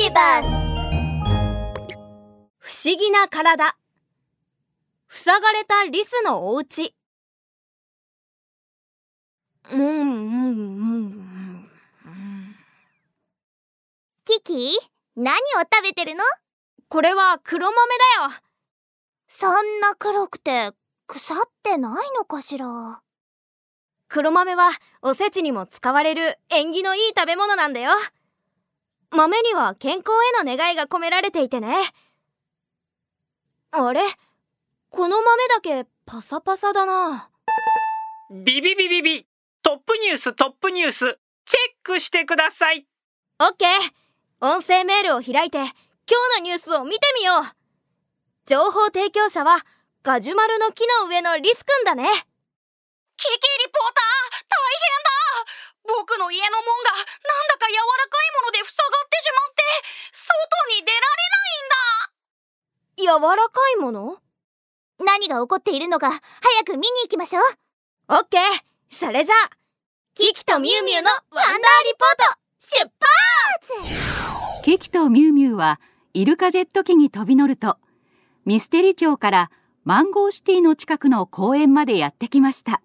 [0.00, 0.48] ビバス
[2.60, 3.76] 不思議な体。
[5.08, 6.94] 塞がれたリスのお家。
[9.72, 9.96] うんうんう
[12.10, 12.46] ん
[14.24, 14.78] キキ
[15.16, 16.22] 何を食べてるの？
[16.88, 17.88] これは黒豆
[18.20, 18.30] だよ。
[19.26, 20.70] そんな黒くて
[21.08, 23.02] 腐ってないのかしら？
[24.06, 24.70] 黒豆は
[25.02, 27.90] おせちにも使われる縁起のいい食べ物なんだよ
[29.10, 30.10] 豆には健康
[30.40, 31.92] への願いが込められていてね。
[33.70, 34.00] あれ？
[34.90, 37.30] この豆だけパサパサだな。
[38.30, 39.26] ビビビビビ。
[39.62, 41.18] トップニューストップニュース。
[41.44, 42.86] チェックしてください。
[43.40, 43.68] オッケー。
[44.40, 45.72] 音声メールを開いて今日
[46.38, 47.44] のニュースを見てみよう。
[48.46, 49.64] 情報提供者は
[50.02, 52.04] ガジュマルの木の上のリスくんだね。
[53.16, 55.10] キキリポーター大変だ。
[55.88, 57.04] 僕の家の門がなん
[57.48, 59.64] だか柔らかいもので塞がってしまって
[60.12, 60.28] 外
[60.76, 61.02] に出られ
[61.34, 64.18] ないんだ柔らかいもの？
[64.98, 66.20] 何が起こっているのか早
[66.66, 67.44] く見に行きましょう。
[68.08, 68.40] オッケー。
[68.90, 69.50] それじゃあ
[70.14, 72.90] キキとミュウミュウのワンダーリポート出
[74.60, 74.62] 発！
[74.62, 75.80] キキとミュウミュウは
[76.12, 77.78] イルカジェット機に飛び乗ると
[78.44, 79.50] ミステリ町から
[79.84, 82.82] マンゴーシティの近くの公園までやってきました。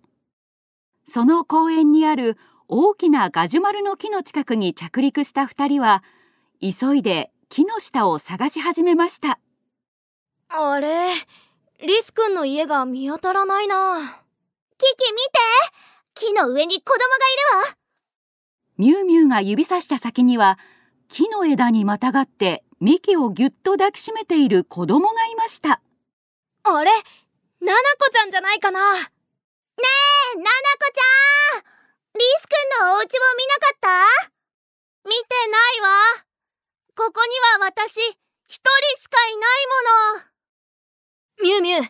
[1.05, 2.37] その公園にある
[2.69, 6.01] 大きなガジュマルの木の近くに着陸した2人は
[6.61, 9.37] 急いで木の下を探し始めました
[10.55, 11.15] あれ？
[11.81, 13.97] リスくんの家が見当たらないな。
[14.77, 15.29] キキ見て。
[16.13, 17.77] 木の上に子供がいるわ。
[18.77, 20.59] ミュウミュウが指さした先には
[21.09, 25.81] 木の枝にまたがって幹をぎゅっと抱きしめている子供がいました。
[26.63, 26.91] あれ？
[27.59, 28.93] ナナコちゃんじゃないかな。
[28.93, 28.99] ね
[30.35, 30.51] えナナコ
[30.93, 31.63] ちゃん。
[32.13, 32.51] リスく
[32.83, 33.05] んのお家を
[33.37, 33.89] 見なかった？
[35.09, 35.89] 見てないわ。
[36.95, 39.65] ここには私一人しかいない
[40.13, 40.32] もの
[41.41, 41.85] ミュウミュウ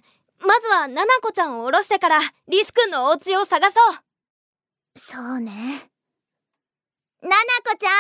[0.46, 3.94] まずはナナコちゃんを下ろしてからリスくんのお家を探そう。
[4.96, 5.52] そうね。
[7.22, 7.36] ナナ
[7.66, 7.92] コちゃん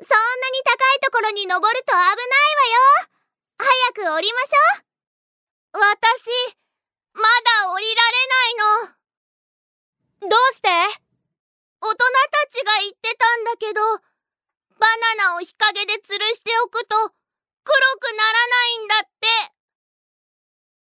[0.00, 2.16] そんなに高いところに登ると危ないわ
[3.04, 3.12] よ。
[3.58, 5.80] 早く降りましょう。
[5.80, 6.30] 私
[7.14, 7.22] ま
[7.64, 10.28] だ降りられないの。
[10.30, 10.68] どうして？
[11.80, 12.04] 大人た
[12.52, 13.80] ちが言ってたんだけど
[14.78, 14.86] バ
[15.18, 17.10] ナナを日陰で吊るしておくと黒
[17.98, 19.26] くならないんだって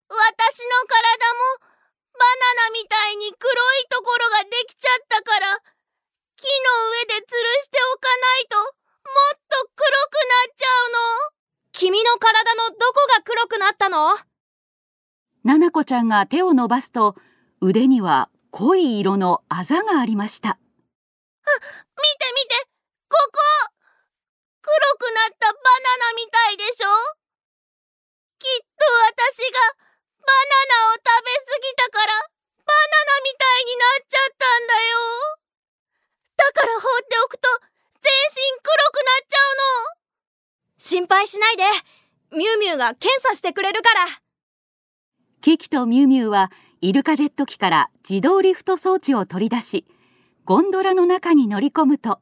[0.10, 1.66] 私の体も
[2.14, 3.52] バナナみたいに黒
[3.82, 5.60] いところができちゃったから
[6.38, 11.00] 木の上で吊るしておかないともっと黒くなっちゃうの。
[11.72, 14.18] 君の体のどこが黒くなったの？
[15.44, 17.16] ななこちゃんが手を伸ばすと
[17.62, 20.58] 腕には濃い色のあざがありました。
[21.46, 21.52] 見
[22.18, 22.58] て見て
[23.08, 23.40] ここ
[24.62, 26.90] 黒くなったバナナみたいでしょ
[28.40, 29.62] きっと私が
[30.26, 32.18] バナナを食べ過ぎたから
[32.66, 35.38] バナナみたいになっちゃったんだよ
[36.38, 37.48] だから放っておくと
[38.02, 39.56] 全身黒くなっちゃう
[39.86, 39.96] の
[40.96, 41.64] 心配しないで。
[42.32, 44.22] ミュウミュウが検査してくれるから。
[45.42, 49.86] キキとミュウミュウはイルカジェット機から自動リフト装置を取り出し
[50.46, 52.22] ゴンドラの中に乗り込むと。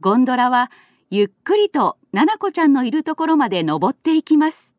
[0.00, 0.70] ゴンドラは
[1.10, 4.74] ゆっくりとナナコちゃんのいるところまで登っていきます。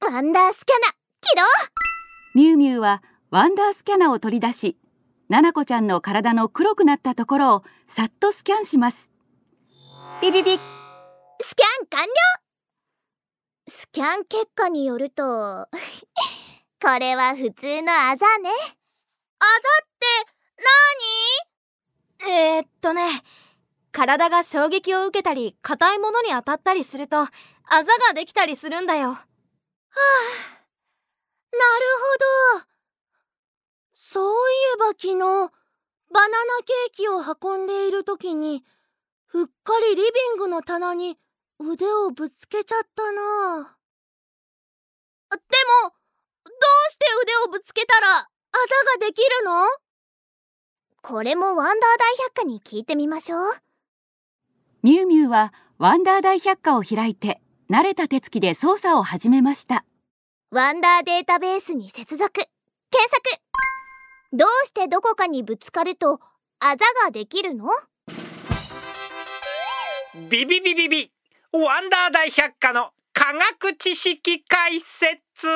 [0.00, 1.42] ワンダースキャナ起動
[2.36, 4.78] ミュウミュウはワンダースキャナを取り出し
[5.28, 9.10] ナナコちゃんの体の黒くなったところをさっとスキャンします。
[10.22, 10.81] ビビビ
[11.44, 12.12] スキャン完了。
[13.68, 15.68] スキャン結果によると
[16.80, 18.50] これは普通のあざね。
[18.50, 20.06] あざって
[22.22, 22.30] 何？
[22.30, 23.24] えー、っとね
[23.90, 27.28] 体が衝撃を受けたり硬いものに当たったりするとあ
[27.68, 29.08] ざができたりするんだよ。
[29.10, 29.18] はあ
[31.50, 31.86] なる
[32.54, 32.66] ほど。
[33.94, 38.64] そういえば昨日バナナケーキを運んでいる時に
[39.34, 41.18] うっかりリビングの棚に
[41.64, 43.76] 腕をぶつけちゃったな。
[45.30, 45.38] で
[45.84, 45.90] も
[46.44, 46.50] どう
[46.90, 48.28] して腕をぶつけたらあざ
[49.00, 49.66] ができるの？
[51.02, 53.42] これもワンダー大百科に聞いてみましょう。
[54.82, 59.84] ミュウミュウはワンダー大百科を開いて慣れた手つきで操作を始めました。
[60.50, 62.32] ワンダーデータベースに接続。
[62.32, 62.50] 検
[63.08, 63.40] 索。
[64.32, 66.18] どうしてどこかにぶつかると
[66.58, 67.68] あざができるの？
[70.28, 71.12] ビビビビビ
[71.54, 75.46] ワンダー大百科の科学知識解説。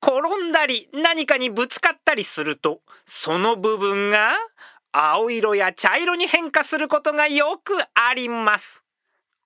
[0.00, 4.34] 転んだり何かにぶつかったりするとその部分が
[4.92, 8.84] 青色や茶色に変化することがよくあります。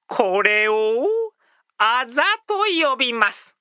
[0.07, 1.07] これを
[1.79, 3.57] あざと呼びます。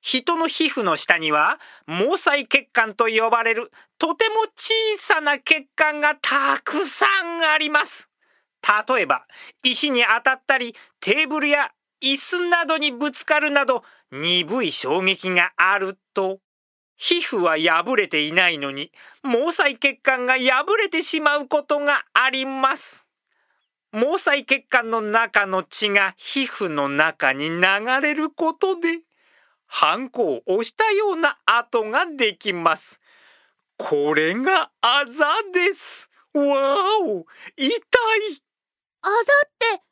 [0.00, 8.09] 人の皮膚の下には毛細血管と呼ばれるとても小さな血管がたくさんあります。
[8.62, 9.26] 例えば
[9.62, 11.72] 石に当たったりテーブルや
[12.02, 16.38] 椅子などにぶつかるなど鈍い衝撃があると
[16.96, 18.92] 皮膚は破れていないのに
[19.22, 23.06] 毛細血管が破れてしまうことがあります。
[23.92, 27.60] 毛細血管の中の血が皮膚の中に流
[28.02, 29.00] れることで
[29.66, 33.00] ハンコを押したような跡ができます。
[33.78, 36.10] これがあざです。
[36.34, 36.42] わ
[37.02, 37.24] お
[37.56, 38.49] 痛い。
[39.02, 39.14] あざ
[39.46, 39.82] って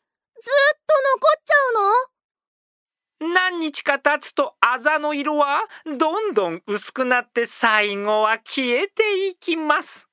[0.41, 3.35] ずっと残っちゃうの？
[3.35, 10.07] 何日か経つとあざの色はどんどん薄くなって最後は消えていきます。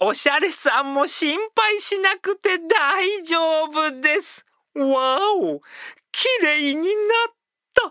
[0.00, 4.44] おしゃれさんも心配しなくて大丈夫です。
[4.74, 5.60] わお
[6.12, 6.90] 綺麗にな
[7.28, 7.34] っ
[7.74, 7.82] た。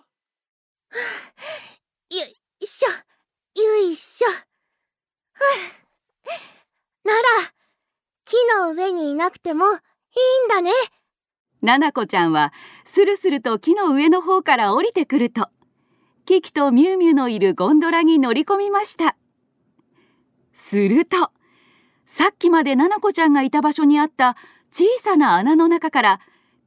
[2.16, 2.26] よ
[2.60, 4.28] いしょよいしょ。
[7.04, 7.22] なら
[8.26, 9.66] 木の上にいなくても
[10.16, 10.72] いいんだね。
[11.62, 12.52] ななこちゃんは
[12.84, 15.48] スルスルと木の上の方から降りてくると
[16.26, 19.16] キキとミュウミュウのいるゴンドラに乗り込みました。
[20.52, 21.32] すると
[22.06, 24.36] さっきまでななこちゃんがいた場所にあった
[24.72, 26.20] 小さな穴の中から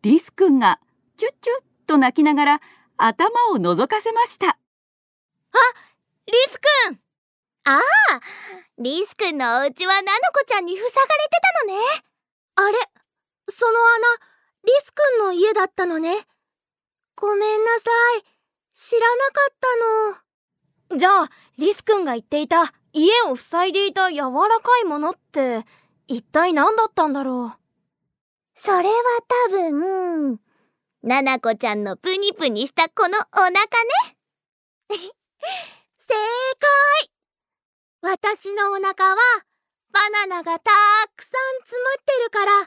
[0.03, 0.81] リスくんが
[1.17, 2.61] チュッチュッと泣きながら
[2.97, 4.59] 頭を覗かせました。
[6.27, 6.99] リスくん
[7.65, 7.81] ああ
[8.79, 11.01] リスくんのお家はナノコちゃんに塞がれて
[11.61, 11.81] たのね。
[12.57, 12.96] あれ
[13.59, 14.07] その穴
[14.65, 16.15] リスくんの家だったのね。
[17.15, 18.25] ごめんなさい。
[18.75, 19.55] 知らなかっ
[20.91, 20.99] たの。
[20.99, 25.65] じゃあリスくんが言っていた家を塞いでいた柔らかいものって
[26.07, 27.53] 一体何だったんだろう？
[28.55, 28.93] それは
[29.49, 30.39] 多分
[31.03, 33.63] ナナコちゃんのプニプニしたこのお腹ね。
[34.91, 36.15] 正
[37.01, 37.11] 解。
[38.03, 39.17] 私のお腹は
[39.93, 40.71] バナナがた
[41.17, 42.66] くさん詰まってるから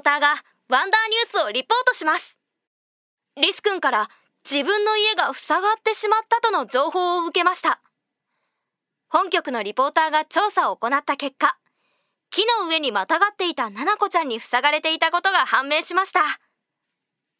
[0.00, 0.34] ーターが
[0.68, 2.36] ワンダーニュースをリポートします。
[3.40, 4.10] リスくんから
[4.50, 7.80] 自分の家が塞がってしまったとの情報を受けました。
[9.08, 11.56] 本局のリポーターが調査を行った結果
[12.30, 16.20] 木の上にまたがっていたナナコちゃんに塞がれていたことが判明しました。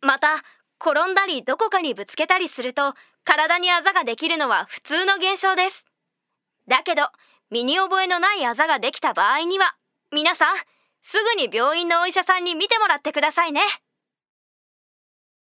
[0.03, 0.43] また
[0.81, 5.87] 転んだりどこかにぶつけたりすると体にあざができるのは普通の現象です。
[6.67, 7.03] だけど
[7.51, 9.77] 身に覚えのないあざができた場合には
[10.11, 10.57] 皆さん
[11.03, 13.63] すぐに病院のお医者さんに診てもらってくださいね。